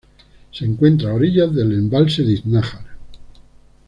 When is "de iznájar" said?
2.23-2.87